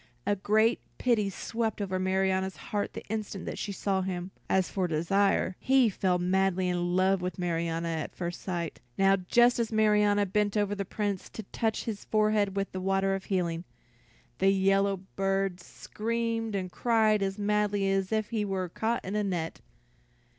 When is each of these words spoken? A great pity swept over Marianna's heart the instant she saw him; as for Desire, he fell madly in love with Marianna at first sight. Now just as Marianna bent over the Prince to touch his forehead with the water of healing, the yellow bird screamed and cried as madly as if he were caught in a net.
A 0.25 0.35
great 0.35 0.79
pity 0.97 1.29
swept 1.29 1.79
over 1.79 1.99
Marianna's 1.99 2.55
heart 2.57 2.93
the 2.93 3.05
instant 3.05 3.55
she 3.59 3.71
saw 3.71 4.01
him; 4.01 4.31
as 4.49 4.67
for 4.67 4.87
Desire, 4.87 5.55
he 5.59 5.89
fell 5.89 6.17
madly 6.17 6.67
in 6.69 6.95
love 6.95 7.21
with 7.21 7.37
Marianna 7.37 7.87
at 7.89 8.15
first 8.15 8.41
sight. 8.41 8.79
Now 8.97 9.15
just 9.15 9.59
as 9.59 9.71
Marianna 9.71 10.25
bent 10.25 10.57
over 10.57 10.73
the 10.73 10.85
Prince 10.85 11.29
to 11.29 11.43
touch 11.51 11.83
his 11.83 12.05
forehead 12.05 12.55
with 12.55 12.71
the 12.71 12.81
water 12.81 13.13
of 13.13 13.25
healing, 13.25 13.63
the 14.39 14.49
yellow 14.49 14.97
bird 15.15 15.59
screamed 15.59 16.55
and 16.55 16.71
cried 16.71 17.21
as 17.21 17.37
madly 17.37 17.87
as 17.91 18.11
if 18.11 18.31
he 18.31 18.43
were 18.43 18.69
caught 18.69 19.05
in 19.05 19.15
a 19.15 19.23
net. 19.23 19.61